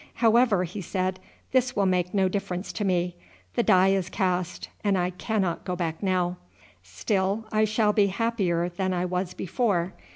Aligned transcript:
"However," 0.15 0.63
he 0.63 0.81
said, 0.81 1.19
"this 1.51 1.75
will 1.75 1.85
make 1.85 2.11
no 2.11 2.27
difference 2.27 2.73
to 2.73 2.83
me. 2.83 3.15
The 3.53 3.61
die 3.61 3.89
is 3.89 4.09
cast, 4.09 4.67
and 4.83 4.97
I 4.97 5.11
cannot 5.11 5.63
go 5.63 5.75
back 5.75 6.01
now. 6.01 6.37
Still 6.81 7.45
I 7.51 7.65
shall 7.65 7.93
be 7.93 8.07
happier 8.07 8.67
than 8.67 8.95
I 8.95 9.05
was 9.05 9.35
before. 9.35 9.93